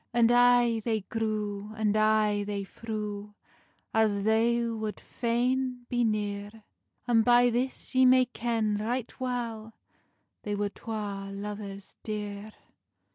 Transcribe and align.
And 0.15 0.31
ay 0.31 0.79
they 0.83 1.01
grew, 1.01 1.73
and 1.77 1.95
ay 1.95 2.43
they 2.43 2.63
threw, 2.63 3.35
As 3.93 4.23
they 4.23 4.65
wad 4.67 4.99
faine 4.99 5.85
be 5.89 6.03
neare; 6.03 6.63
And 7.05 7.23
by 7.23 7.51
this 7.51 7.93
ye 7.93 8.07
may 8.07 8.25
ken 8.25 8.77
right 8.77 9.13
weil 9.19 9.73
They 10.41 10.55
were 10.55 10.69
twa 10.69 11.29
luvers 11.31 11.93
deare. 12.01 12.51